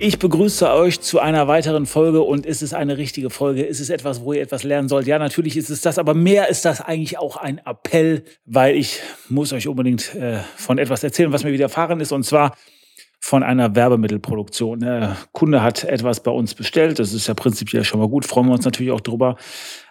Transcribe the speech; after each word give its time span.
Ich 0.00 0.18
begrüße 0.18 0.70
euch 0.72 1.00
zu 1.00 1.20
einer 1.20 1.46
weiteren 1.46 1.86
Folge 1.86 2.22
und 2.22 2.46
ist 2.46 2.62
es 2.62 2.74
eine 2.74 2.98
richtige 2.98 3.30
Folge? 3.30 3.62
Ist 3.62 3.78
es 3.78 3.90
etwas, 3.90 4.22
wo 4.22 4.32
ihr 4.32 4.42
etwas 4.42 4.64
lernen 4.64 4.88
sollt? 4.88 5.06
Ja, 5.06 5.20
natürlich 5.20 5.56
ist 5.56 5.70
es 5.70 5.82
das, 5.82 5.98
aber 5.98 6.14
mehr 6.14 6.48
ist 6.48 6.64
das 6.64 6.80
eigentlich 6.80 7.18
auch 7.18 7.36
ein 7.36 7.58
Appell, 7.64 8.24
weil 8.44 8.74
ich 8.74 9.00
muss 9.28 9.52
euch 9.52 9.68
unbedingt 9.68 10.14
äh, 10.16 10.40
von 10.56 10.78
etwas 10.78 11.04
erzählen, 11.04 11.32
was 11.32 11.44
mir 11.44 11.52
widerfahren 11.52 12.00
ist 12.00 12.10
und 12.10 12.24
zwar 12.24 12.56
von 13.20 13.44
einer 13.44 13.76
Werbemittelproduktion. 13.76 14.80
Der 14.80 15.16
Kunde 15.32 15.62
hat 15.62 15.84
etwas 15.84 16.22
bei 16.22 16.32
uns 16.32 16.54
bestellt, 16.54 16.98
das 16.98 17.14
ist 17.14 17.28
ja 17.28 17.34
prinzipiell 17.34 17.84
schon 17.84 18.00
mal 18.00 18.08
gut, 18.08 18.26
freuen 18.26 18.46
wir 18.48 18.52
uns 18.52 18.64
natürlich 18.64 18.92
auch 18.92 19.00
drüber. 19.00 19.36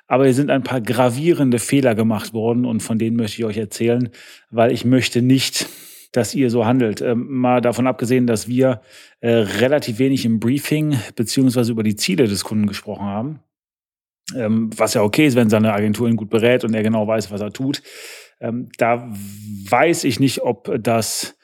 Aber 0.08 0.26
hier 0.26 0.34
sind 0.34 0.52
ein 0.52 0.64
paar 0.64 0.82
gravierende 0.82 1.60
Fehler 1.60 1.96
gemacht 1.96 2.34
worden 2.34 2.66
und 2.66 2.84
von 2.84 3.00
denen 3.00 3.16
möchte 3.16 3.42
ich 3.42 3.46
euch 3.46 3.58
erzählen, 3.58 4.10
weil 4.52 4.74
ich 4.74 4.84
möchte 4.84 5.22
nicht 5.22 5.66
dass 6.14 6.34
ihr 6.34 6.50
so 6.50 6.66
handelt. 6.66 7.02
Ähm, 7.02 7.28
mal 7.30 7.60
davon 7.60 7.88
abgesehen, 7.88 8.26
dass 8.26 8.48
wir 8.48 8.82
äh, 9.20 9.30
relativ 9.30 10.00
wenig 10.00 10.24
im 10.24 10.40
Briefing 10.40 10.98
beziehungsweise 11.16 11.74
über 11.74 11.84
die 11.84 11.98
Ziele 11.98 12.28
des 12.28 12.46
Kunden 12.46 12.68
gesprochen 12.68 13.06
haben. 13.06 13.40
Ähm, 14.36 14.70
was 14.78 14.94
ja 14.94 15.02
okay 15.02 15.28
ist, 15.28 15.36
wenn 15.36 15.50
seine 15.50 15.74
Agentur 15.74 16.08
ihn 16.08 16.16
gut 16.16 16.30
berät 16.30 16.64
und 16.64 16.74
er 16.74 16.84
genau 16.84 17.06
weiß, 17.06 17.32
was 17.32 17.42
er 17.42 17.52
tut. 17.52 17.82
Ähm, 18.40 18.70
da 18.78 19.12
weiß 19.70 20.06
ich 20.06 20.20
nicht, 20.20 20.42
ob 20.42 20.74
das 20.82 21.36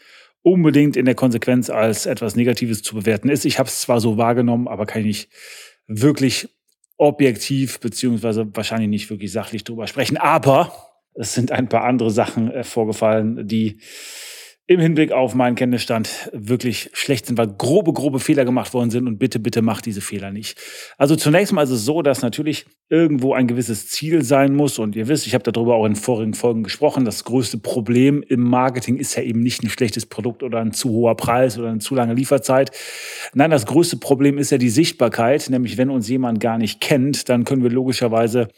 unbedingt 0.42 0.96
in 0.96 1.06
der 1.06 1.16
Konsequenz 1.16 1.70
als 1.70 2.06
etwas 2.06 2.36
Negatives 2.36 2.82
zu 2.82 2.96
bewerten 2.96 3.28
ist. 3.28 3.46
Ich 3.46 3.60
habe 3.60 3.68
es 3.68 3.82
zwar 3.82 4.00
so 4.00 4.18
wahrgenommen, 4.18 4.68
aber 4.68 4.86
kann 4.86 5.02
ich 5.02 5.06
nicht 5.06 5.30
wirklich 5.88 6.50
objektiv 6.98 7.80
beziehungsweise 7.80 8.48
wahrscheinlich 8.56 8.90
nicht 8.90 9.10
wirklich 9.10 9.32
sachlich 9.32 9.64
drüber 9.64 9.88
sprechen. 9.88 10.18
Aber 10.18 10.72
es 11.16 11.34
sind 11.34 11.52
ein 11.52 11.68
paar 11.68 11.84
andere 11.86 12.12
Sachen 12.12 12.52
äh, 12.52 12.64
vorgefallen, 12.64 13.48
die 13.48 13.80
im 14.70 14.80
Hinblick 14.80 15.12
auf 15.12 15.34
meinen 15.34 15.56
Kenntnisstand 15.56 16.30
wirklich 16.32 16.92
schlecht 16.94 17.26
sind, 17.26 17.40
weil 17.40 17.48
grobe, 17.48 17.92
grobe 17.92 18.20
Fehler 18.20 18.46
gemacht 18.46 18.72
worden 18.76 18.92
sind 18.92 19.08
und 19.08 19.18
bitte, 19.18 19.40
bitte 19.40 19.64
macht 19.64 19.88
diese 19.88 20.00
Fehler 20.00 20.32
nicht. 20.32 20.60
Also 21.00 21.16
zunächst 21.16 21.52
mal 21.54 21.64
ist 21.64 21.72
es 21.72 21.86
so, 21.86 22.04
dass 22.04 22.22
natürlich 22.22 22.68
irgendwo 22.88 23.34
ein 23.34 23.48
gewisses 23.48 23.88
Ziel 23.88 24.24
sein 24.24 24.56
muss 24.56 24.78
und 24.78 24.96
ihr 24.96 25.08
wisst, 25.08 25.26
ich 25.26 25.34
habe 25.34 25.52
darüber 25.52 25.74
auch 25.74 25.88
in 25.88 25.96
vorigen 25.96 26.36
Folgen 26.36 26.62
gesprochen, 26.62 27.04
das 27.04 27.24
größte 27.24 27.58
Problem 27.58 28.22
im 28.22 28.42
Marketing 28.42 28.98
ist 28.98 29.16
ja 29.16 29.24
eben 29.24 29.40
nicht 29.40 29.64
ein 29.64 29.72
schlechtes 29.72 30.06
Produkt 30.06 30.44
oder 30.44 30.60
ein 30.60 30.72
zu 30.72 30.92
hoher 30.92 31.18
Preis 31.18 31.58
oder 31.58 31.70
eine 31.70 31.80
zu 31.80 31.96
lange 31.96 32.14
Lieferzeit. 32.14 32.70
Nein, 33.34 33.50
das 33.50 33.66
größte 33.66 33.98
Problem 33.98 34.38
ist 34.38 34.52
ja 34.52 34.60
die 34.60 34.70
Sichtbarkeit, 34.70 35.50
nämlich 35.50 35.80
wenn 35.80 35.90
uns 35.90 36.08
jemand 36.08 36.40
gar 36.40 36.60
nicht 36.60 36.80
kennt, 36.80 37.28
dann 37.28 37.44
können 37.44 37.64
wir 37.64 37.72
logischerweise 37.72 38.50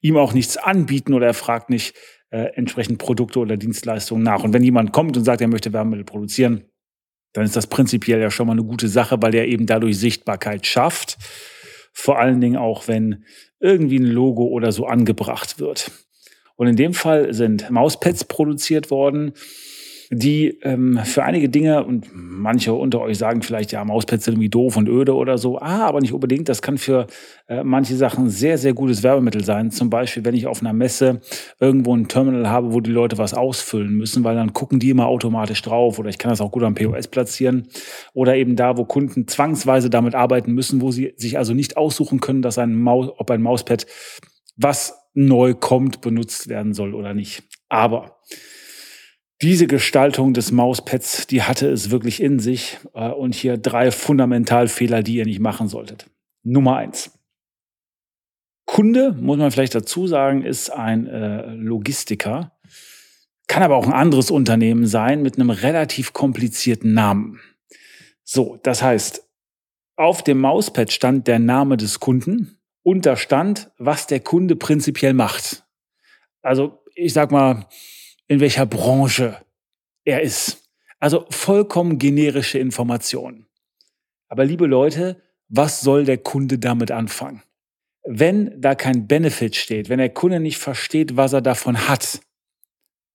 ihm 0.00 0.16
auch 0.16 0.32
nichts 0.32 0.56
anbieten 0.56 1.12
oder 1.12 1.26
er 1.26 1.34
fragt 1.34 1.68
nicht, 1.68 1.94
äh, 2.30 2.50
entsprechend 2.54 2.98
Produkte 2.98 3.38
oder 3.38 3.56
Dienstleistungen 3.56 4.22
nach. 4.22 4.44
Und 4.44 4.52
wenn 4.52 4.62
jemand 4.62 4.92
kommt 4.92 5.16
und 5.16 5.24
sagt, 5.24 5.40
er 5.40 5.48
möchte 5.48 5.72
Werbemittel 5.72 6.04
produzieren, 6.04 6.64
dann 7.32 7.44
ist 7.44 7.56
das 7.56 7.66
prinzipiell 7.66 8.20
ja 8.20 8.30
schon 8.30 8.46
mal 8.46 8.54
eine 8.54 8.64
gute 8.64 8.88
Sache, 8.88 9.20
weil 9.20 9.34
er 9.34 9.46
eben 9.46 9.66
dadurch 9.66 9.98
Sichtbarkeit 9.98 10.66
schafft. 10.66 11.18
Vor 11.92 12.18
allen 12.18 12.40
Dingen 12.40 12.56
auch, 12.56 12.88
wenn 12.88 13.24
irgendwie 13.60 13.98
ein 13.98 14.06
Logo 14.06 14.44
oder 14.44 14.72
so 14.72 14.86
angebracht 14.86 15.58
wird. 15.58 15.90
Und 16.56 16.66
in 16.66 16.76
dem 16.76 16.94
Fall 16.94 17.32
sind 17.34 17.70
Mauspads 17.70 18.24
produziert 18.24 18.90
worden, 18.90 19.32
die 20.10 20.58
ähm, 20.62 20.98
für 21.04 21.22
einige 21.24 21.50
Dinge, 21.50 21.84
und 21.84 22.08
manche 22.12 22.72
unter 22.72 23.00
euch 23.00 23.18
sagen 23.18 23.42
vielleicht, 23.42 23.72
ja, 23.72 23.84
Mauspads 23.84 24.24
sind 24.24 24.34
irgendwie 24.34 24.48
doof 24.48 24.76
und 24.76 24.88
öde 24.88 25.14
oder 25.14 25.36
so, 25.36 25.58
ah, 25.58 25.86
aber 25.86 26.00
nicht 26.00 26.14
unbedingt. 26.14 26.48
Das 26.48 26.62
kann 26.62 26.78
für 26.78 27.06
äh, 27.46 27.62
manche 27.62 27.94
Sachen 27.94 28.30
sehr, 28.30 28.56
sehr 28.56 28.72
gutes 28.72 29.02
Werbemittel 29.02 29.44
sein. 29.44 29.70
Zum 29.70 29.90
Beispiel, 29.90 30.24
wenn 30.24 30.34
ich 30.34 30.46
auf 30.46 30.62
einer 30.62 30.72
Messe 30.72 31.20
irgendwo 31.60 31.94
ein 31.94 32.08
Terminal 32.08 32.48
habe, 32.48 32.72
wo 32.72 32.80
die 32.80 32.90
Leute 32.90 33.18
was 33.18 33.34
ausfüllen 33.34 33.92
müssen, 33.92 34.24
weil 34.24 34.34
dann 34.34 34.54
gucken 34.54 34.78
die 34.78 34.90
immer 34.90 35.06
automatisch 35.06 35.60
drauf 35.60 35.98
oder 35.98 36.08
ich 36.08 36.18
kann 36.18 36.30
das 36.30 36.40
auch 36.40 36.52
gut 36.52 36.62
am 36.62 36.74
POS 36.74 37.08
platzieren. 37.08 37.68
Oder 38.14 38.36
eben 38.36 38.56
da, 38.56 38.78
wo 38.78 38.86
Kunden 38.86 39.28
zwangsweise 39.28 39.90
damit 39.90 40.14
arbeiten 40.14 40.52
müssen, 40.52 40.80
wo 40.80 40.90
sie 40.90 41.12
sich 41.16 41.36
also 41.36 41.52
nicht 41.52 41.76
aussuchen 41.76 42.20
können, 42.20 42.40
dass 42.40 42.56
ein 42.56 42.74
Maus, 42.74 43.10
ob 43.18 43.30
ein 43.30 43.42
Mauspad, 43.42 43.86
was 44.56 44.94
neu 45.12 45.54
kommt, 45.54 46.00
benutzt 46.00 46.48
werden 46.48 46.72
soll 46.72 46.94
oder 46.94 47.12
nicht. 47.12 47.42
Aber 47.68 48.18
diese 49.40 49.66
Gestaltung 49.66 50.34
des 50.34 50.50
Mauspads, 50.50 51.26
die 51.26 51.42
hatte 51.42 51.68
es 51.68 51.90
wirklich 51.90 52.22
in 52.22 52.38
sich. 52.38 52.78
Äh, 52.94 53.10
und 53.10 53.34
hier 53.34 53.56
drei 53.56 53.90
Fundamentalfehler, 53.90 55.02
die 55.02 55.16
ihr 55.16 55.26
nicht 55.26 55.40
machen 55.40 55.68
solltet. 55.68 56.06
Nummer 56.42 56.76
eins. 56.76 57.10
Kunde, 58.66 59.12
muss 59.12 59.38
man 59.38 59.50
vielleicht 59.50 59.74
dazu 59.74 60.06
sagen, 60.06 60.44
ist 60.44 60.70
ein 60.70 61.06
äh, 61.06 61.54
Logistiker, 61.54 62.52
kann 63.46 63.62
aber 63.62 63.76
auch 63.76 63.86
ein 63.86 63.94
anderes 63.94 64.30
Unternehmen 64.30 64.86
sein 64.86 65.22
mit 65.22 65.36
einem 65.36 65.48
relativ 65.48 66.12
komplizierten 66.12 66.92
Namen. 66.92 67.40
So, 68.24 68.58
das 68.62 68.82
heißt, 68.82 69.26
auf 69.96 70.22
dem 70.22 70.40
Mauspad 70.40 70.92
stand 70.92 71.26
der 71.28 71.38
Name 71.38 71.78
des 71.78 71.98
Kunden 71.98 72.58
und 72.82 73.06
da 73.06 73.16
stand, 73.16 73.70
was 73.78 74.06
der 74.06 74.20
Kunde 74.20 74.54
prinzipiell 74.54 75.14
macht. 75.14 75.64
Also, 76.42 76.84
ich 76.94 77.14
sag 77.14 77.32
mal, 77.32 77.66
in 78.28 78.40
welcher 78.40 78.66
Branche 78.66 79.36
er 80.04 80.22
ist. 80.22 80.68
Also 81.00 81.26
vollkommen 81.30 81.98
generische 81.98 82.58
Informationen. 82.58 83.46
Aber 84.28 84.44
liebe 84.44 84.66
Leute, 84.66 85.20
was 85.48 85.80
soll 85.80 86.04
der 86.04 86.18
Kunde 86.18 86.58
damit 86.58 86.90
anfangen? 86.90 87.42
Wenn 88.04 88.60
da 88.60 88.74
kein 88.74 89.06
Benefit 89.06 89.56
steht, 89.56 89.88
wenn 89.88 89.98
der 89.98 90.10
Kunde 90.10 90.40
nicht 90.40 90.58
versteht, 90.58 91.16
was 91.16 91.32
er 91.32 91.40
davon 91.40 91.88
hat, 91.88 92.20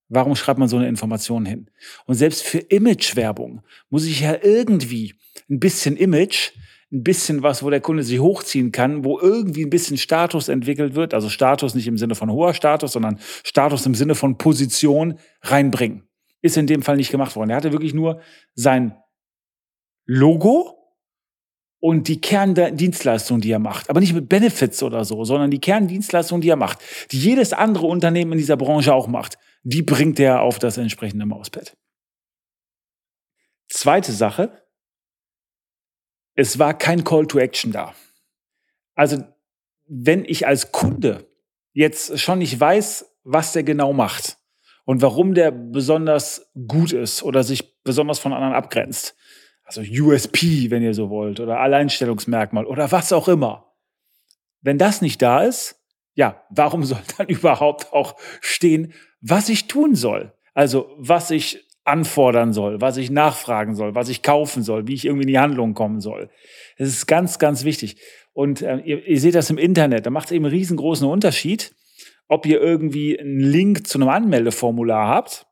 warum 0.09 0.35
schreibt 0.35 0.59
man 0.59 0.67
so 0.67 0.77
eine 0.77 0.87
Information 0.87 1.45
hin? 1.45 1.69
Und 2.05 2.15
selbst 2.15 2.43
für 2.43 2.59
Imagewerbung 2.59 3.63
muss 3.89 4.05
ich 4.05 4.21
ja 4.21 4.37
irgendwie 4.41 5.15
ein 5.49 5.59
bisschen 5.59 5.97
Image 5.97 6.51
ein 6.93 7.03
bisschen 7.03 7.41
was, 7.41 7.63
wo 7.63 7.71
der 7.71 7.81
Kunde 7.81 8.03
sich 8.03 8.19
hochziehen 8.19 8.71
kann, 8.71 9.03
wo 9.03 9.19
irgendwie 9.19 9.65
ein 9.65 9.71
bisschen 9.71 9.97
Status 9.97 10.47
entwickelt 10.47 10.93
wird, 10.93 11.15
also 11.15 11.27
Status 11.27 11.73
nicht 11.73 11.87
im 11.87 11.97
Sinne 11.97 12.13
von 12.13 12.31
hoher 12.31 12.53
Status, 12.53 12.93
sondern 12.93 13.19
Status 13.43 13.85
im 13.87 13.95
Sinne 13.95 14.13
von 14.13 14.37
Position 14.37 15.17
reinbringen. 15.41 16.07
Ist 16.41 16.55
in 16.55 16.67
dem 16.67 16.83
Fall 16.83 16.97
nicht 16.97 17.09
gemacht 17.09 17.35
worden. 17.35 17.49
Er 17.49 17.55
hatte 17.55 17.71
wirklich 17.71 17.95
nur 17.95 18.21
sein 18.53 18.95
Logo 20.05 20.77
und 21.79 22.07
die 22.07 22.21
Kerndienstleistung, 22.21 23.41
die 23.41 23.51
er 23.51 23.59
macht. 23.59 23.89
Aber 23.89 23.99
nicht 23.99 24.13
mit 24.13 24.29
Benefits 24.29 24.83
oder 24.83 25.03
so, 25.03 25.23
sondern 25.25 25.49
die 25.49 25.59
Kerndienstleistung, 25.59 26.41
die 26.41 26.49
er 26.49 26.57
macht, 26.57 26.79
die 27.11 27.19
jedes 27.19 27.53
andere 27.53 27.87
Unternehmen 27.87 28.33
in 28.33 28.37
dieser 28.37 28.57
Branche 28.57 28.93
auch 28.93 29.07
macht, 29.07 29.37
die 29.63 29.81
bringt 29.81 30.19
er 30.19 30.41
auf 30.41 30.59
das 30.59 30.77
entsprechende 30.77 31.25
Mauspad. 31.25 31.75
Zweite 33.67 34.11
Sache, 34.11 34.62
es 36.35 36.59
war 36.59 36.73
kein 36.73 37.03
Call 37.03 37.27
to 37.27 37.39
Action 37.39 37.71
da. 37.71 37.93
Also 38.95 39.23
wenn 39.85 40.25
ich 40.25 40.47
als 40.47 40.71
Kunde 40.71 41.27
jetzt 41.73 42.19
schon 42.19 42.39
nicht 42.39 42.59
weiß, 42.59 43.05
was 43.23 43.53
der 43.53 43.63
genau 43.63 43.93
macht 43.93 44.37
und 44.85 45.01
warum 45.01 45.33
der 45.33 45.51
besonders 45.51 46.51
gut 46.67 46.93
ist 46.93 47.23
oder 47.23 47.43
sich 47.43 47.81
besonders 47.83 48.19
von 48.19 48.33
anderen 48.33 48.53
abgrenzt, 48.53 49.15
also 49.63 49.81
USP, 49.81 50.69
wenn 50.69 50.83
ihr 50.83 50.93
so 50.93 51.09
wollt, 51.09 51.39
oder 51.39 51.59
Alleinstellungsmerkmal 51.59 52.65
oder 52.65 52.91
was 52.91 53.13
auch 53.13 53.27
immer. 53.27 53.73
Wenn 54.61 54.77
das 54.77 55.01
nicht 55.01 55.21
da 55.21 55.43
ist, 55.43 55.81
ja, 56.15 56.43
warum 56.49 56.83
soll 56.83 57.01
dann 57.17 57.27
überhaupt 57.27 57.93
auch 57.93 58.15
stehen, 58.41 58.93
was 59.21 59.49
ich 59.49 59.67
tun 59.67 59.95
soll? 59.95 60.33
Also, 60.53 60.93
was 60.97 61.31
ich 61.31 61.65
anfordern 61.85 62.53
soll, 62.53 62.81
was 62.81 62.97
ich 62.97 63.11
nachfragen 63.11 63.75
soll, 63.75 63.95
was 63.95 64.09
ich 64.09 64.21
kaufen 64.21 64.63
soll, 64.63 64.87
wie 64.87 64.93
ich 64.93 65.05
irgendwie 65.05 65.23
in 65.23 65.27
die 65.27 65.39
Handlung 65.39 65.73
kommen 65.73 65.99
soll. 65.99 66.29
Das 66.77 66.87
ist 66.87 67.07
ganz, 67.07 67.39
ganz 67.39 67.65
wichtig. 67.65 67.97
Und 68.31 68.61
äh, 68.61 68.77
ihr, 68.77 69.05
ihr, 69.05 69.19
seht 69.19 69.35
das 69.35 69.49
im 69.49 69.57
Internet, 69.57 70.05
da 70.05 70.09
macht 70.09 70.27
es 70.27 70.31
eben 70.31 70.45
einen 70.45 70.55
riesengroßen 70.55 71.07
Unterschied, 71.07 71.75
ob 72.27 72.45
ihr 72.45 72.61
irgendwie 72.61 73.19
einen 73.19 73.39
Link 73.39 73.85
zu 73.87 73.97
einem 73.97 74.09
Anmeldeformular 74.09 75.07
habt 75.07 75.45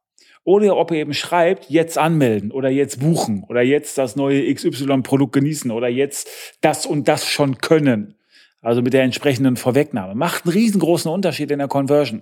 oder 0.44 0.78
ob 0.78 0.92
ihr 0.92 0.98
eben 0.98 1.14
schreibt, 1.14 1.70
jetzt 1.70 1.98
anmelden 1.98 2.52
oder 2.52 2.70
jetzt 2.70 3.00
buchen 3.00 3.44
oder 3.48 3.62
jetzt 3.62 3.98
das 3.98 4.16
neue 4.16 4.52
XY-Produkt 4.54 5.34
genießen 5.34 5.70
oder 5.70 5.88
jetzt 5.88 6.30
das 6.62 6.86
und 6.86 7.08
das 7.08 7.28
schon 7.28 7.60
können. 7.60 8.16
Also 8.62 8.84
mit 8.84 8.94
der 8.94 9.04
entsprechenden 9.04 9.58
Vorwegnahme. 9.58 10.14
Macht 10.14 10.46
einen 10.46 10.54
riesengroßen 10.54 11.12
Unterschied 11.12 11.50
in 11.50 11.60
der 11.60 11.68
Conversion. 11.68 12.22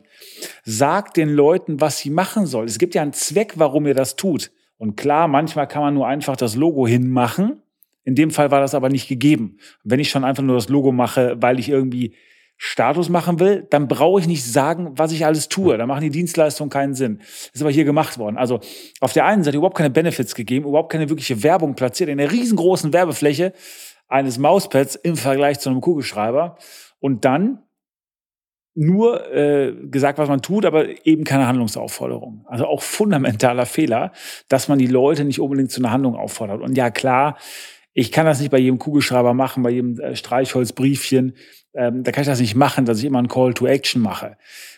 Sagt 0.63 1.17
den 1.17 1.29
Leuten, 1.29 1.81
was 1.81 1.99
sie 1.99 2.09
machen 2.09 2.45
sollen. 2.45 2.67
Es 2.67 2.79
gibt 2.79 2.95
ja 2.95 3.01
einen 3.01 3.13
Zweck, 3.13 3.53
warum 3.57 3.85
ihr 3.85 3.93
das 3.93 4.15
tut. 4.15 4.51
Und 4.77 4.95
klar, 4.95 5.27
manchmal 5.27 5.67
kann 5.67 5.81
man 5.81 5.93
nur 5.93 6.07
einfach 6.07 6.37
das 6.37 6.55
Logo 6.55 6.87
hinmachen, 6.87 7.61
In 8.05 8.15
dem 8.15 8.31
Fall 8.31 8.49
war 8.49 8.61
das 8.61 8.73
aber 8.73 8.89
nicht 8.89 9.09
gegeben. 9.09 9.57
Wenn 9.83 9.99
ich 9.99 10.09
schon 10.09 10.23
einfach 10.23 10.41
nur 10.41 10.55
das 10.55 10.69
Logo 10.69 10.91
mache, 10.93 11.35
weil 11.41 11.59
ich 11.59 11.67
irgendwie 11.69 12.15
Status 12.55 13.07
machen 13.07 13.39
will, 13.39 13.67
dann 13.69 13.87
brauche 13.87 14.19
ich 14.19 14.27
nicht 14.27 14.43
sagen, 14.43 14.91
was 14.95 15.11
ich 15.11 15.25
alles 15.25 15.47
tue. 15.47 15.77
Da 15.77 15.85
machen 15.85 16.01
die 16.01 16.09
Dienstleistungen 16.09 16.69
keinen 16.69 16.93
Sinn. 16.93 17.19
Das 17.19 17.51
ist 17.53 17.61
aber 17.61 17.71
hier 17.71 17.85
gemacht 17.85 18.17
worden. 18.17 18.37
Also 18.37 18.61
auf 18.99 19.13
der 19.13 19.25
einen 19.25 19.43
Seite 19.43 19.57
überhaupt 19.57 19.77
keine 19.77 19.89
Benefits 19.89 20.35
gegeben, 20.35 20.67
überhaupt 20.67 20.91
keine 20.91 21.09
wirkliche 21.09 21.43
Werbung 21.43 21.75
platziert 21.75 22.09
in 22.09 22.17
der 22.17 22.31
riesengroßen 22.31 22.91
Werbefläche 22.91 23.53
eines 24.09 24.37
Mauspads 24.37 24.95
im 24.95 25.15
Vergleich 25.15 25.59
zu 25.59 25.69
einem 25.69 25.81
Kugelschreiber. 25.81 26.57
Und 26.99 27.23
dann 27.23 27.63
nur 28.75 29.33
äh, 29.33 29.73
gesagt, 29.73 30.19
was 30.19 30.29
man 30.29 30.41
tut, 30.41 30.65
aber 30.65 31.05
eben 31.05 31.23
keine 31.23 31.47
Handlungsaufforderung. 31.47 32.45
Also 32.47 32.65
auch 32.65 32.81
fundamentaler 32.81 33.65
Fehler, 33.65 34.11
dass 34.47 34.67
man 34.67 34.79
die 34.79 34.87
Leute 34.87 35.25
nicht 35.25 35.39
unbedingt 35.39 35.71
zu 35.71 35.81
einer 35.81 35.91
Handlung 35.91 36.15
auffordert. 36.15 36.61
Und 36.61 36.77
ja, 36.77 36.89
klar, 36.89 37.37
ich 37.93 38.11
kann 38.11 38.25
das 38.25 38.39
nicht 38.39 38.51
bei 38.51 38.59
jedem 38.59 38.79
Kugelschreiber 38.79 39.33
machen, 39.33 39.63
bei 39.63 39.71
jedem 39.71 39.99
äh, 39.99 40.15
Streichholzbriefchen. 40.15 41.35
Ähm, 41.73 42.03
da 42.03 42.11
kann 42.11 42.21
ich 42.21 42.27
das 42.27 42.39
nicht 42.39 42.55
machen, 42.55 42.85
dass 42.85 42.99
ich 42.99 43.05
immer 43.05 43.19
einen 43.19 43.27
Call 43.27 43.53
to 43.53 43.67
Action 43.67 44.01
mache. 44.01 44.37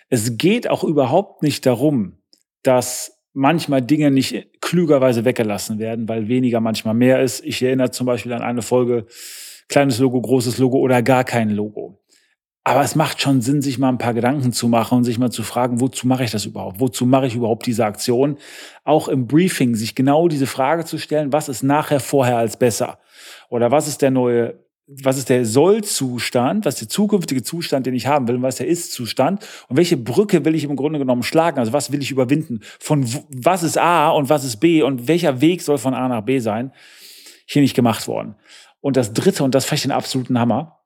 Es 0.10 0.38
geht 0.38 0.70
auch 0.70 0.84
überhaupt 0.84 1.44
nicht 1.44 1.66
darum, 1.66 2.18
dass 2.64 3.21
manchmal 3.34 3.82
Dinge 3.82 4.12
nicht 4.12 4.62
klügerweise 4.62 5.26
weggelassen 5.26 5.80
werden, 5.80 6.08
weil 6.10 6.28
weniger 6.28 6.60
manchmal 6.60 6.94
mehr 6.94 7.22
ist. 7.22 7.44
Ich 7.46 7.62
erinnere 7.62 7.92
zum 7.92 8.06
Beispiel 8.08 8.34
an 8.34 8.42
eine 8.42 8.62
Folge, 8.62 9.06
kleines 9.68 10.00
Logo, 10.00 10.22
großes 10.22 10.58
Logo 10.58 10.78
oder 10.78 11.02
gar 11.02 11.24
kein 11.24 11.50
Logo. 11.50 12.02
Aber 12.64 12.84
es 12.84 12.96
macht 12.96 13.20
schon 13.22 13.42
Sinn, 13.42 13.64
sich 13.64 13.80
mal 13.80 13.90
ein 13.90 13.98
paar 13.98 14.14
Gedanken 14.14 14.54
zu 14.54 14.68
machen 14.68 15.00
und 15.00 15.04
sich 15.04 15.18
mal 15.18 15.32
zu 15.32 15.42
fragen, 15.42 15.82
wozu 15.82 16.06
mache 16.06 16.24
ich 16.24 16.32
das 16.32 16.46
überhaupt? 16.46 16.80
Wozu 16.80 17.08
mache 17.08 17.26
ich 17.26 17.36
überhaupt 17.36 17.66
diese 17.66 17.86
Aktion? 17.86 18.38
Auch 18.84 19.08
im 19.08 19.26
Briefing 19.26 19.74
sich 19.74 19.96
genau 19.96 20.28
diese 20.28 20.46
Frage 20.46 20.86
zu 20.86 21.00
stellen, 21.00 21.34
was 21.34 21.50
ist 21.50 21.64
nachher 21.64 22.00
vorher 22.00 22.38
als 22.38 22.58
besser? 22.58 23.00
Oder 23.50 23.72
was 23.72 23.88
ist 23.88 24.04
der 24.04 24.12
neue, 24.12 24.60
was 25.04 25.18
ist 25.18 25.30
der 25.30 25.46
Soll-Zustand, 25.46 26.66
was 26.66 26.76
ist 26.76 26.82
der 26.82 26.90
zukünftige 26.90 27.44
Zustand, 27.44 27.86
den 27.86 27.94
ich 27.94 28.08
haben 28.08 28.28
will, 28.28 28.36
und 28.36 28.42
was 28.42 28.56
ist 28.56 28.60
der 28.60 28.68
Ist-Zustand? 28.68 29.48
Und 29.68 29.78
welche 29.78 29.98
Brücke 29.98 30.44
will 30.44 30.56
ich 30.56 30.64
im 30.64 30.76
Grunde 30.76 31.00
genommen 31.00 31.24
schlagen? 31.24 31.60
Also 31.60 31.74
was 31.74 31.92
will 31.92 32.02
ich 32.02 32.12
überwinden? 32.12 32.62
Von 32.80 33.06
was 33.30 33.64
ist 33.64 33.78
A 33.78 34.10
und 34.10 34.30
was 34.30 34.44
ist 34.44 34.58
B 34.58 34.84
und 34.84 35.08
welcher 35.08 35.42
Weg 35.42 35.62
soll 35.62 35.78
von 35.78 35.94
A 35.94 36.08
nach 36.08 36.22
B 36.22 36.40
sein? 36.40 36.72
Hier 37.46 37.62
nicht 37.62 37.76
gemacht 37.76 38.08
worden. 38.08 38.36
Und 38.82 38.98
das 38.98 39.14
dritte, 39.14 39.44
und 39.44 39.56
das 39.56 39.66
fand 39.66 39.78
ich 39.78 39.84
den 39.84 39.92
absoluten 39.92 40.40
Hammer, 40.40 40.81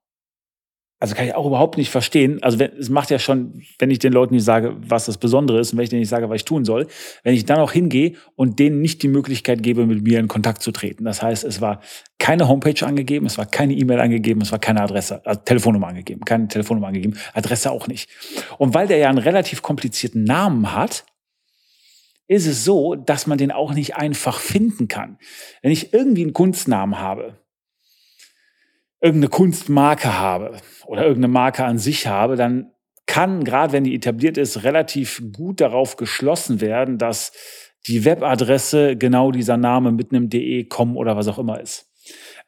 also 0.99 1.13
kann 1.13 1.25
ich 1.25 1.35
auch 1.35 1.45
überhaupt 1.45 1.77
nicht 1.77 1.89
verstehen. 1.89 2.41
Also 2.41 2.57
wenn, 2.57 2.71
es 2.77 2.89
macht 2.89 3.09
ja 3.09 3.19
schon, 3.19 3.61
wenn 3.79 3.91
ich 3.91 3.99
den 3.99 4.13
Leuten 4.13 4.33
nicht 4.33 4.45
sage, 4.45 4.75
was 4.79 5.05
das 5.05 5.17
Besondere 5.17 5.59
ist 5.59 5.73
und 5.73 5.77
wenn 5.77 5.83
ich 5.83 5.89
denen 5.89 5.99
nicht 5.99 6.09
sage, 6.09 6.29
was 6.29 6.37
ich 6.37 6.45
tun 6.45 6.63
soll, 6.63 6.87
wenn 7.23 7.33
ich 7.33 7.45
dann 7.45 7.59
auch 7.59 7.73
hingehe 7.73 8.13
und 8.35 8.59
denen 8.59 8.81
nicht 8.81 9.03
die 9.03 9.09
Möglichkeit 9.09 9.61
gebe, 9.61 9.85
mit 9.85 10.03
mir 10.03 10.19
in 10.19 10.27
Kontakt 10.27 10.61
zu 10.61 10.71
treten. 10.71 11.03
Das 11.03 11.21
heißt, 11.21 11.43
es 11.43 11.59
war 11.59 11.81
keine 12.17 12.47
Homepage 12.47 12.85
angegeben, 12.85 13.25
es 13.25 13.37
war 13.37 13.45
keine 13.45 13.73
E-Mail 13.73 13.99
angegeben, 13.99 14.41
es 14.41 14.51
war 14.51 14.59
keine 14.59 14.81
Adresse, 14.81 15.25
also 15.25 15.41
Telefonnummer 15.43 15.87
angegeben, 15.87 16.21
keine 16.23 16.47
Telefonnummer 16.47 16.87
angegeben, 16.87 17.17
Adresse 17.33 17.71
auch 17.71 17.87
nicht. 17.87 18.09
Und 18.57 18.73
weil 18.73 18.87
der 18.87 18.97
ja 18.97 19.09
einen 19.09 19.17
relativ 19.17 19.61
komplizierten 19.61 20.23
Namen 20.23 20.73
hat, 20.73 21.05
ist 22.27 22.47
es 22.47 22.63
so, 22.63 22.95
dass 22.95 23.27
man 23.27 23.37
den 23.37 23.51
auch 23.51 23.73
nicht 23.73 23.97
einfach 23.97 24.39
finden 24.39 24.87
kann. 24.87 25.17
Wenn 25.61 25.71
ich 25.71 25.93
irgendwie 25.93 26.23
einen 26.23 26.33
Kunstnamen 26.33 26.99
habe, 26.99 27.37
irgendeine 29.01 29.29
Kunstmarke 29.29 30.19
habe 30.19 30.57
oder 30.85 31.03
irgendeine 31.03 31.33
Marke 31.33 31.65
an 31.65 31.77
sich 31.77 32.07
habe, 32.07 32.35
dann 32.35 32.71
kann, 33.05 33.43
gerade 33.43 33.73
wenn 33.73 33.83
die 33.83 33.95
etabliert 33.95 34.37
ist, 34.37 34.63
relativ 34.63 35.21
gut 35.33 35.61
darauf 35.61 35.95
geschlossen 35.95 36.61
werden, 36.61 36.97
dass 36.97 37.31
die 37.87 38.03
Webadresse 38.03 38.95
genau 38.97 39.31
dieser 39.31 39.57
Name 39.57 39.91
mit 39.91 40.11
einem 40.11 40.29
de, 40.29 40.65
com 40.65 40.97
oder 40.97 41.15
was 41.15 41.27
auch 41.27 41.37
immer 41.37 41.59
ist. 41.59 41.91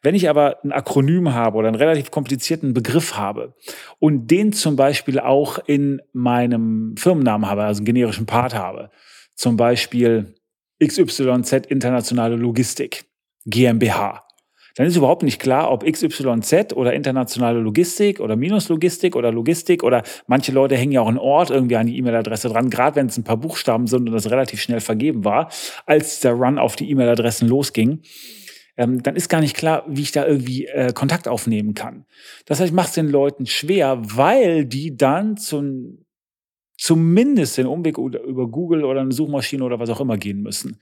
Wenn 0.02 0.14
ich 0.14 0.28
aber 0.28 0.58
ein 0.62 0.72
Akronym 0.72 1.34
habe 1.34 1.58
oder 1.58 1.68
einen 1.68 1.76
relativ 1.76 2.10
komplizierten 2.10 2.72
Begriff 2.72 3.16
habe 3.16 3.54
und 3.98 4.28
den 4.28 4.52
zum 4.52 4.76
Beispiel 4.76 5.18
auch 5.18 5.58
in 5.66 6.00
meinem 6.12 6.94
Firmennamen 6.96 7.48
habe, 7.48 7.64
also 7.64 7.78
einen 7.78 7.86
generischen 7.86 8.26
Part 8.26 8.54
habe, 8.54 8.90
zum 9.34 9.56
Beispiel 9.56 10.34
XYZ 10.82 11.66
Internationale 11.68 12.36
Logistik, 12.36 13.06
GmbH, 13.46 14.27
dann 14.78 14.86
ist 14.86 14.94
überhaupt 14.94 15.24
nicht 15.24 15.40
klar, 15.40 15.72
ob 15.72 15.84
XYZ 15.84 16.72
oder 16.72 16.92
internationale 16.92 17.58
Logistik 17.58 18.20
oder 18.20 18.36
Minuslogistik 18.36 19.16
oder 19.16 19.32
Logistik 19.32 19.82
oder 19.82 20.04
manche 20.28 20.52
Leute 20.52 20.76
hängen 20.76 20.92
ja 20.92 21.00
auch 21.00 21.08
einen 21.08 21.18
Ort 21.18 21.50
irgendwie 21.50 21.74
an 21.74 21.88
die 21.88 21.98
E-Mail-Adresse 21.98 22.48
dran, 22.48 22.70
gerade 22.70 22.94
wenn 22.94 23.08
es 23.08 23.18
ein 23.18 23.24
paar 23.24 23.38
Buchstaben 23.38 23.88
sind 23.88 24.08
und 24.08 24.14
das 24.14 24.30
relativ 24.30 24.60
schnell 24.60 24.78
vergeben 24.78 25.24
war, 25.24 25.50
als 25.84 26.20
der 26.20 26.34
Run 26.34 26.60
auf 26.60 26.76
die 26.76 26.88
E-Mail-Adressen 26.92 27.48
losging. 27.48 28.02
Ähm, 28.76 29.02
dann 29.02 29.16
ist 29.16 29.28
gar 29.28 29.40
nicht 29.40 29.56
klar, 29.56 29.82
wie 29.88 30.02
ich 30.02 30.12
da 30.12 30.24
irgendwie 30.24 30.66
äh, 30.66 30.92
Kontakt 30.92 31.26
aufnehmen 31.26 31.74
kann. 31.74 32.04
Das 32.46 32.60
heißt, 32.60 32.68
ich 32.68 32.74
mache 32.74 32.86
es 32.86 32.94
den 32.94 33.08
Leuten 33.08 33.46
schwer, 33.46 34.00
weil 34.04 34.64
die 34.64 34.96
dann 34.96 35.36
zum, 35.36 36.04
zumindest 36.76 37.58
den 37.58 37.66
Umweg 37.66 37.98
über 37.98 38.46
Google 38.46 38.84
oder 38.84 39.00
eine 39.00 39.10
Suchmaschine 39.10 39.64
oder 39.64 39.80
was 39.80 39.90
auch 39.90 40.00
immer 40.00 40.18
gehen 40.18 40.40
müssen. 40.40 40.78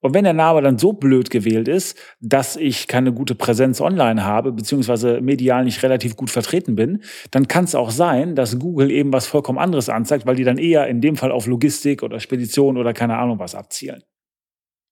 Und 0.00 0.14
wenn 0.14 0.24
der 0.24 0.32
Name 0.32 0.62
dann 0.62 0.78
so 0.78 0.92
blöd 0.92 1.28
gewählt 1.30 1.66
ist, 1.66 1.98
dass 2.20 2.56
ich 2.56 2.86
keine 2.86 3.12
gute 3.12 3.34
Präsenz 3.34 3.80
online 3.80 4.24
habe, 4.24 4.52
beziehungsweise 4.52 5.20
medial 5.20 5.64
nicht 5.64 5.82
relativ 5.82 6.14
gut 6.14 6.30
vertreten 6.30 6.76
bin, 6.76 7.02
dann 7.32 7.48
kann 7.48 7.64
es 7.64 7.74
auch 7.74 7.90
sein, 7.90 8.36
dass 8.36 8.58
Google 8.58 8.90
eben 8.92 9.12
was 9.12 9.26
vollkommen 9.26 9.58
anderes 9.58 9.88
anzeigt, 9.88 10.24
weil 10.24 10.36
die 10.36 10.44
dann 10.44 10.58
eher 10.58 10.86
in 10.86 11.00
dem 11.00 11.16
Fall 11.16 11.32
auf 11.32 11.46
Logistik 11.46 12.02
oder 12.02 12.20
Spedition 12.20 12.76
oder 12.76 12.92
keine 12.92 13.18
Ahnung 13.18 13.40
was 13.40 13.56
abzielen. 13.56 14.04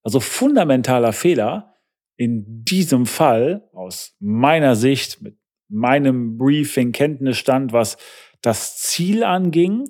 Also 0.02 0.18
fundamentaler 0.18 1.12
Fehler 1.12 1.74
in 2.16 2.64
diesem 2.64 3.06
Fall 3.06 3.68
aus 3.72 4.16
meiner 4.18 4.74
Sicht 4.74 5.22
mit 5.22 5.38
meinem 5.68 6.36
Briefing-Kenntnisstand, 6.36 7.72
was 7.72 7.96
das 8.40 8.78
Ziel 8.78 9.24
anging, 9.24 9.88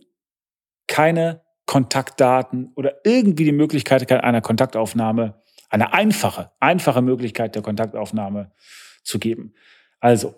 keine 0.88 1.42
Kontaktdaten 1.66 2.72
oder 2.76 2.94
irgendwie 3.04 3.44
die 3.44 3.52
Möglichkeit 3.52 4.10
einer 4.10 4.40
Kontaktaufnahme, 4.40 5.34
eine 5.68 5.92
einfache, 5.92 6.52
einfache 6.60 7.02
Möglichkeit 7.02 7.54
der 7.54 7.62
Kontaktaufnahme 7.62 8.52
zu 9.02 9.18
geben. 9.18 9.54
Also, 10.00 10.34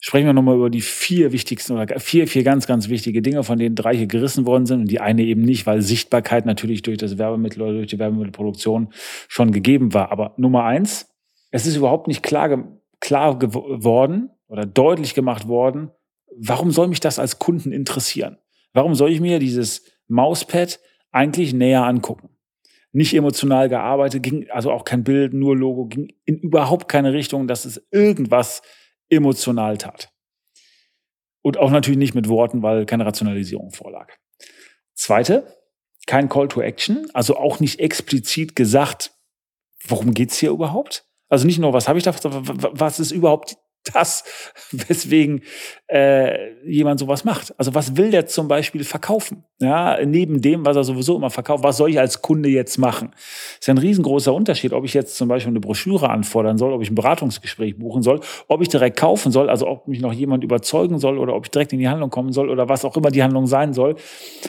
sprechen 0.00 0.26
wir 0.26 0.32
nochmal 0.32 0.56
über 0.56 0.70
die 0.70 0.80
vier 0.80 1.32
wichtigsten 1.32 1.74
oder 1.74 1.98
vier, 2.00 2.26
vier 2.26 2.42
ganz, 2.42 2.66
ganz 2.66 2.88
wichtige 2.88 3.20
Dinge, 3.20 3.44
von 3.44 3.58
denen 3.58 3.74
drei 3.76 3.94
hier 3.94 4.06
gerissen 4.06 4.46
worden 4.46 4.66
sind 4.66 4.80
und 4.80 4.90
die 4.90 5.00
eine 5.00 5.22
eben 5.22 5.42
nicht, 5.42 5.66
weil 5.66 5.82
Sichtbarkeit 5.82 6.46
natürlich 6.46 6.82
durch 6.82 6.98
das 6.98 7.18
Werbemittel 7.18 7.62
oder 7.62 7.72
durch 7.72 7.88
die 7.88 7.98
Werbemittelproduktion 7.98 8.92
schon 9.28 9.52
gegeben 9.52 9.92
war. 9.92 10.10
Aber 10.10 10.34
Nummer 10.38 10.64
eins, 10.64 11.14
es 11.50 11.66
ist 11.66 11.76
überhaupt 11.76 12.08
nicht 12.08 12.22
klar, 12.22 12.80
klar 13.00 13.38
geworden 13.38 14.30
oder 14.48 14.66
deutlich 14.66 15.14
gemacht 15.14 15.48
worden, 15.48 15.90
warum 16.36 16.70
soll 16.70 16.88
mich 16.88 17.00
das 17.00 17.18
als 17.18 17.38
Kunden 17.38 17.72
interessieren? 17.72 18.38
Warum 18.72 18.94
soll 18.94 19.10
ich 19.10 19.20
mir 19.20 19.38
dieses 19.38 19.84
Mauspad 20.10 20.80
eigentlich 21.10 21.54
näher 21.54 21.84
angucken. 21.84 22.30
Nicht 22.92 23.14
emotional 23.14 23.68
gearbeitet, 23.68 24.22
ging 24.22 24.50
also 24.50 24.72
auch 24.72 24.84
kein 24.84 25.04
Bild, 25.04 25.32
nur 25.32 25.56
Logo, 25.56 25.86
ging 25.86 26.12
in 26.24 26.38
überhaupt 26.38 26.88
keine 26.88 27.12
Richtung, 27.12 27.46
dass 27.46 27.64
es 27.64 27.86
irgendwas 27.90 28.62
emotional 29.08 29.78
tat. 29.78 30.12
Und 31.42 31.56
auch 31.56 31.70
natürlich 31.70 31.98
nicht 31.98 32.14
mit 32.14 32.28
Worten, 32.28 32.62
weil 32.62 32.86
keine 32.86 33.06
Rationalisierung 33.06 33.70
vorlag. 33.70 34.12
Zweite, 34.94 35.56
kein 36.06 36.28
Call 36.28 36.48
to 36.48 36.60
Action, 36.60 37.08
also 37.14 37.36
auch 37.36 37.60
nicht 37.60 37.80
explizit 37.80 38.56
gesagt, 38.56 39.12
worum 39.86 40.12
geht's 40.12 40.38
hier 40.38 40.50
überhaupt? 40.50 41.04
Also 41.28 41.46
nicht 41.46 41.58
nur, 41.58 41.72
was 41.72 41.88
habe 41.88 41.98
ich 41.98 42.04
da, 42.04 42.12
was 42.22 42.98
ist 42.98 43.12
überhaupt 43.12 43.56
das, 43.84 44.24
weswegen 44.72 45.42
äh, 45.88 46.52
jemand 46.64 47.00
sowas 47.00 47.24
macht. 47.24 47.58
Also 47.58 47.74
was 47.74 47.96
will 47.96 48.10
der 48.10 48.26
zum 48.26 48.48
Beispiel 48.48 48.84
verkaufen? 48.84 49.44
Ja, 49.60 49.98
neben 50.04 50.40
dem, 50.40 50.64
was 50.64 50.76
er 50.76 50.84
sowieso 50.84 51.16
immer 51.16 51.30
verkauft, 51.30 51.64
was 51.64 51.76
soll 51.76 51.90
ich 51.90 51.98
als 51.98 52.22
Kunde 52.22 52.48
jetzt 52.48 52.78
machen? 52.78 53.12
ist 53.58 53.66
ja 53.66 53.74
ein 53.74 53.78
riesengroßer 53.78 54.32
Unterschied, 54.32 54.72
ob 54.72 54.84
ich 54.84 54.94
jetzt 54.94 55.16
zum 55.16 55.28
Beispiel 55.28 55.50
eine 55.50 55.60
Broschüre 55.60 56.10
anfordern 56.10 56.58
soll, 56.58 56.72
ob 56.72 56.82
ich 56.82 56.90
ein 56.90 56.94
Beratungsgespräch 56.94 57.78
buchen 57.78 58.02
soll, 58.02 58.20
ob 58.48 58.62
ich 58.62 58.68
direkt 58.68 58.98
kaufen 58.98 59.32
soll, 59.32 59.50
also 59.50 59.66
ob 59.66 59.88
mich 59.88 60.00
noch 60.00 60.12
jemand 60.12 60.44
überzeugen 60.44 60.98
soll 60.98 61.18
oder 61.18 61.34
ob 61.34 61.46
ich 61.46 61.50
direkt 61.50 61.72
in 61.72 61.78
die 61.78 61.88
Handlung 61.88 62.10
kommen 62.10 62.32
soll 62.32 62.48
oder 62.50 62.68
was 62.68 62.84
auch 62.84 62.96
immer 62.96 63.10
die 63.10 63.22
Handlung 63.22 63.46
sein 63.46 63.72
soll, 63.72 63.96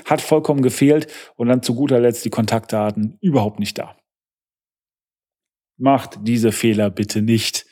hat 0.05 0.21
vollkommen 0.21 0.61
gefehlt 0.61 1.07
und 1.35 1.47
dann 1.47 1.61
zu 1.61 1.75
guter 1.75 1.99
Letzt 1.99 2.25
die 2.25 2.29
Kontaktdaten 2.29 3.17
überhaupt 3.21 3.59
nicht 3.59 3.77
da. 3.77 3.95
Macht 5.77 6.19
diese 6.21 6.51
Fehler 6.51 6.89
bitte 6.89 7.21
nicht. 7.21 7.65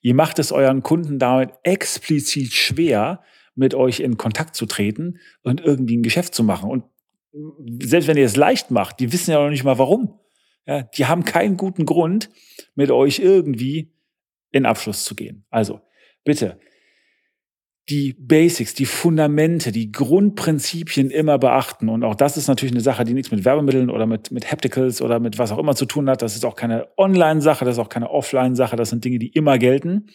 Ihr 0.00 0.14
macht 0.14 0.38
es 0.38 0.52
euren 0.52 0.82
Kunden 0.82 1.18
damit 1.18 1.50
explizit 1.62 2.52
schwer, 2.52 3.22
mit 3.54 3.74
euch 3.74 4.00
in 4.00 4.16
Kontakt 4.16 4.54
zu 4.54 4.66
treten 4.66 5.18
und 5.42 5.60
irgendwie 5.60 5.96
ein 5.96 6.02
Geschäft 6.02 6.34
zu 6.34 6.42
machen. 6.42 6.70
Und 6.70 6.84
selbst 7.82 8.08
wenn 8.08 8.16
ihr 8.16 8.24
es 8.24 8.36
leicht 8.36 8.70
macht, 8.70 9.00
die 9.00 9.12
wissen 9.12 9.30
ja 9.32 9.42
noch 9.42 9.50
nicht 9.50 9.64
mal 9.64 9.78
warum. 9.78 10.18
Ja, 10.66 10.82
die 10.82 11.06
haben 11.06 11.24
keinen 11.24 11.56
guten 11.56 11.84
Grund, 11.84 12.30
mit 12.74 12.90
euch 12.90 13.18
irgendwie 13.18 13.92
in 14.50 14.66
Abschluss 14.66 15.04
zu 15.04 15.14
gehen. 15.14 15.44
Also 15.50 15.80
bitte, 16.24 16.58
die 17.90 18.12
Basics, 18.12 18.72
die 18.74 18.86
Fundamente, 18.86 19.72
die 19.72 19.90
Grundprinzipien 19.90 21.10
immer 21.10 21.38
beachten. 21.38 21.88
Und 21.88 22.04
auch 22.04 22.14
das 22.14 22.36
ist 22.36 22.46
natürlich 22.46 22.72
eine 22.72 22.82
Sache, 22.82 23.04
die 23.04 23.14
nichts 23.14 23.32
mit 23.32 23.44
Werbemitteln 23.44 23.90
oder 23.90 24.06
mit, 24.06 24.30
mit 24.30 24.50
Hapticals 24.50 25.02
oder 25.02 25.18
mit 25.18 25.38
was 25.38 25.50
auch 25.50 25.58
immer 25.58 25.74
zu 25.74 25.86
tun 25.86 26.08
hat. 26.08 26.22
Das 26.22 26.36
ist 26.36 26.44
auch 26.44 26.54
keine 26.54 26.88
Online-Sache, 26.96 27.64
das 27.64 27.74
ist 27.74 27.78
auch 27.80 27.88
keine 27.88 28.10
Offline-Sache. 28.10 28.76
Das 28.76 28.90
sind 28.90 29.04
Dinge, 29.04 29.18
die 29.18 29.28
immer 29.28 29.58
gelten. 29.58 30.06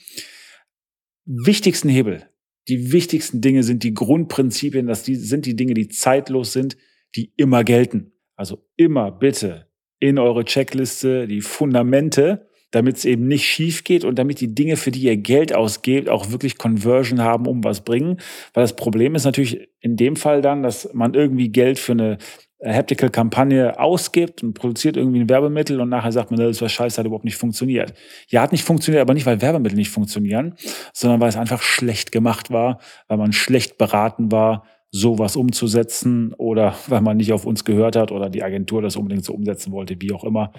Wichtigsten 1.26 1.90
Hebel, 1.90 2.24
die 2.70 2.94
wichtigsten 2.94 3.42
Dinge 3.42 3.64
sind 3.64 3.84
die 3.84 3.94
Grundprinzipien, 3.94 4.88
das 4.88 5.04
sind 5.06 5.46
die 5.46 5.56
Dinge, 5.56 5.74
die 5.74 5.90
zeitlos 5.90 6.54
sind, 6.54 6.78
die 7.16 7.34
immer 7.36 7.64
gelten. 7.64 8.14
Also 8.36 8.66
immer 8.78 9.12
bitte 9.12 9.68
in 10.00 10.18
eure 10.18 10.46
Checkliste 10.46 11.28
die 11.28 11.42
Fundamente 11.42 12.48
damit 12.76 12.98
es 12.98 13.06
eben 13.06 13.28
nicht 13.30 13.46
schief 13.46 13.86
geht 13.86 14.04
und 14.04 14.20
damit 14.20 14.42
die 14.42 14.54
Dinge, 14.54 14.76
für 14.76 14.92
die 14.92 15.04
ihr 15.04 15.16
Geld 15.16 15.56
ausgebt, 15.56 16.10
auch 16.10 16.32
wirklich 16.32 16.58
Conversion 16.58 17.22
haben, 17.22 17.48
um 17.48 17.64
was 17.64 17.86
bringen. 17.86 18.18
Weil 18.54 18.64
das 18.64 18.76
Problem 18.76 19.16
ist 19.16 19.24
natürlich 19.24 19.70
in 19.80 19.96
dem 19.96 20.18
Fall 20.18 20.42
dann, 20.42 20.62
dass 20.62 20.94
man 20.94 21.14
irgendwie 21.14 21.48
Geld 21.50 21.80
für 21.80 21.94
eine 21.94 22.18
Haptical-Kampagne 22.62 23.80
ausgibt 23.80 24.44
und 24.44 24.56
produziert 24.56 24.98
irgendwie 24.98 25.22
ein 25.22 25.30
Werbemittel 25.30 25.80
und 25.80 25.88
nachher 25.88 26.12
sagt 26.12 26.32
man, 26.32 26.40
das 26.40 26.62
war 26.62 26.68
scheiße, 26.68 26.98
hat 26.98 27.06
überhaupt 27.06 27.24
nicht 27.24 27.38
funktioniert. 27.38 27.94
Ja, 28.28 28.42
hat 28.42 28.52
nicht 28.52 28.66
funktioniert, 28.66 29.02
aber 29.02 29.14
nicht, 29.14 29.26
weil 29.26 29.42
Werbemittel 29.42 29.78
nicht 29.78 29.92
funktionieren, 29.92 30.56
sondern 30.92 31.22
weil 31.22 31.30
es 31.30 31.38
einfach 31.38 31.62
schlecht 31.62 32.12
gemacht 32.12 32.52
war, 32.52 32.80
weil 33.08 33.18
man 33.18 33.32
schlecht 33.32 33.78
beraten 33.78 34.34
war, 34.34 34.66
sowas 34.96 35.36
umzusetzen 35.36 36.34
oder 36.38 36.74
weil 36.88 37.02
man 37.02 37.18
nicht 37.18 37.34
auf 37.34 37.46
uns 37.46 37.66
gehört 37.66 37.96
hat 37.96 38.12
oder 38.12 38.30
die 38.30 38.44
Agentur 38.44 38.82
das 38.82 38.96
unbedingt 38.96 39.26
so 39.26 39.34
umsetzen 39.34 39.74
wollte, 39.74 39.96
wie 40.00 40.14
auch 40.14 40.24
immer. 40.24 40.54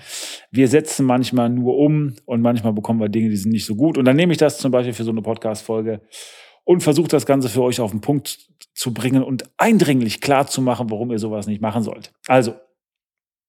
Wir 0.50 0.68
setzen 0.68 1.06
manchmal 1.06 1.48
nur 1.48 1.78
um 1.78 2.14
und 2.26 2.42
manchmal 2.42 2.74
bekommen 2.74 3.00
wir 3.00 3.08
Dinge, 3.08 3.30
die 3.30 3.36
sind 3.36 3.52
nicht 3.52 3.64
so 3.64 3.74
gut. 3.74 3.96
Und 3.96 4.04
dann 4.04 4.16
nehme 4.16 4.32
ich 4.32 4.38
das 4.38 4.58
zum 4.58 4.70
Beispiel 4.70 4.92
für 4.92 5.04
so 5.04 5.10
eine 5.10 5.22
Podcast-Folge 5.22 6.02
und 6.64 6.82
versuche 6.82 7.08
das 7.08 7.24
Ganze 7.24 7.48
für 7.48 7.62
euch 7.62 7.80
auf 7.80 7.92
den 7.92 8.02
Punkt 8.02 8.38
zu 8.74 8.92
bringen 8.92 9.22
und 9.22 9.44
eindringlich 9.56 10.20
klar 10.20 10.46
zu 10.46 10.60
machen, 10.60 10.90
warum 10.90 11.10
ihr 11.10 11.18
sowas 11.18 11.46
nicht 11.46 11.62
machen 11.62 11.82
sollt. 11.82 12.12
Also, 12.26 12.54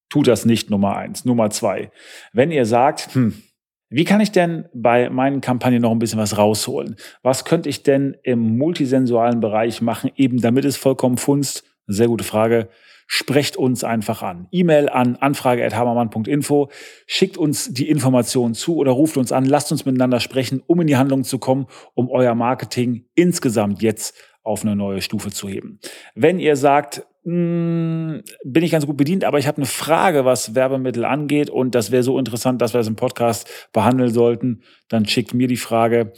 tut 0.10 0.27
das 0.27 0.46
nicht 0.46 0.70
Nummer 0.70 0.96
eins. 0.96 1.25
Nummer 1.25 1.50
zwei. 1.50 1.91
Wenn 2.32 2.51
ihr 2.51 2.65
sagt, 2.65 3.13
hm, 3.13 3.41
wie 3.89 4.03
kann 4.03 4.20
ich 4.20 4.32
denn 4.32 4.65
bei 4.74 5.10
meinen 5.10 5.39
Kampagnen 5.39 5.82
noch 5.82 5.91
ein 5.91 6.00
bisschen 6.00 6.20
was 6.20 6.38
rausholen? 6.38 6.98
Was 7.24 7.46
könnte 7.46 7.70
ich 7.70 7.84
denn 7.84 8.17
im 8.24 8.58
multisensualen 8.58 9.39
Bereich 9.39 9.82
machen, 9.82 10.12
eben 10.15 10.41
damit 10.41 10.65
es 10.65 10.75
vollkommen 10.75 11.17
funzt? 11.17 11.63
Sehr 11.88 12.08
gute 12.08 12.25
Frage. 12.25 12.67
Sprecht 13.10 13.56
uns 13.56 13.86
einfach 13.86 14.22
an. 14.22 14.50
E-Mail 14.51 14.89
an 14.89 15.15
anfrage.habermann.info. 15.15 16.70
Schickt 17.06 17.38
uns 17.38 17.72
die 17.74 17.88
Informationen 17.88 18.53
zu 18.53 18.75
oder 18.75 18.91
ruft 18.91 19.15
uns 19.15 19.32
an. 19.32 19.46
Lasst 19.46 19.72
uns 19.72 19.86
miteinander 19.86 20.20
sprechen, 20.20 20.62
um 20.67 20.82
in 20.82 20.88
die 20.88 20.98
Handlung 20.98 21.24
zu 21.24 21.39
kommen, 21.39 21.67
um 21.94 22.10
euer 22.10 22.36
Marketing 22.36 23.06
insgesamt 23.15 23.82
jetzt 23.82 24.13
auf 24.44 24.63
eine 24.63 24.75
neue 24.75 25.01
Stufe 25.01 25.32
zu 25.32 25.48
heben. 25.48 25.79
Wenn 26.15 26.39
ihr 26.39 26.58
sagt, 26.58 27.06
bin 27.29 28.24
ich 28.63 28.72
ganz 28.72 28.86
gut 28.86 28.96
bedient, 28.96 29.25
aber 29.25 29.38
ich 29.38 29.48
habe 29.48 29.57
eine 29.57 29.65
Frage, 29.65 30.24
was 30.24 30.55
Werbemittel 30.55 31.03
angeht 31.03 31.50
und 31.50 31.75
das 31.75 31.91
wäre 31.91 32.01
so 32.01 32.17
interessant, 32.17 32.62
dass 32.62 32.74
wir 32.74 32.79
es 32.79 32.88
im 32.88 32.96
Podcast 32.96 33.50
behandeln 33.74 34.13
sollten, 34.13 34.62
dann 34.88 35.05
schickt 35.05 35.34
mir 35.34 35.50
die 35.50 35.57
Frage. 35.57 36.13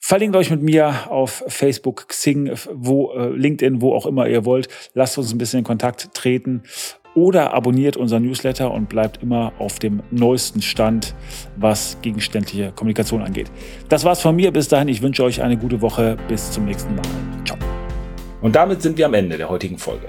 Verlinkt 0.00 0.36
euch 0.36 0.50
mit 0.50 0.60
mir 0.60 1.10
auf 1.10 1.44
Facebook, 1.46 2.08
Xing, 2.08 2.52
wo, 2.74 3.12
äh, 3.12 3.30
LinkedIn, 3.30 3.80
wo 3.80 3.94
auch 3.94 4.04
immer 4.04 4.28
ihr 4.28 4.44
wollt. 4.44 4.68
Lasst 4.92 5.16
uns 5.16 5.32
ein 5.32 5.38
bisschen 5.38 5.60
in 5.60 5.64
Kontakt 5.64 6.12
treten 6.12 6.62
oder 7.14 7.54
abonniert 7.54 7.96
unser 7.96 8.20
Newsletter 8.20 8.70
und 8.70 8.90
bleibt 8.90 9.22
immer 9.22 9.52
auf 9.58 9.78
dem 9.78 10.02
neuesten 10.10 10.60
Stand, 10.60 11.14
was 11.56 11.98
gegenständliche 12.02 12.72
Kommunikation 12.72 13.22
angeht. 13.22 13.50
Das 13.88 14.04
war's 14.04 14.20
von 14.20 14.36
mir. 14.36 14.52
Bis 14.52 14.68
dahin, 14.68 14.88
ich 14.88 15.00
wünsche 15.00 15.24
euch 15.24 15.42
eine 15.42 15.56
gute 15.56 15.80
Woche. 15.80 16.18
Bis 16.28 16.50
zum 16.50 16.66
nächsten 16.66 16.94
Mal. 16.94 17.02
Ciao. 17.46 17.58
Und 18.42 18.56
damit 18.56 18.82
sind 18.82 18.96
wir 18.98 19.06
am 19.06 19.14
Ende 19.14 19.38
der 19.38 19.48
heutigen 19.48 19.78
Folge. 19.78 20.08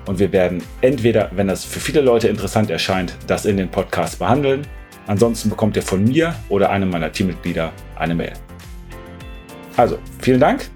und 0.11 0.19
wir 0.19 0.33
werden 0.33 0.61
entweder, 0.81 1.31
wenn 1.35 1.47
das 1.47 1.63
für 1.63 1.79
viele 1.79 2.01
Leute 2.01 2.27
interessant 2.27 2.69
erscheint, 2.69 3.15
das 3.27 3.45
in 3.45 3.55
den 3.55 3.69
Podcast 3.69 4.19
behandeln. 4.19 4.67
Ansonsten 5.07 5.49
bekommt 5.49 5.77
ihr 5.77 5.83
von 5.83 6.03
mir 6.03 6.35
oder 6.49 6.69
einem 6.69 6.89
meiner 6.89 7.13
Teammitglieder 7.13 7.71
eine 7.95 8.13
Mail. 8.13 8.33
Also, 9.77 9.99
vielen 10.19 10.41
Dank 10.41 10.69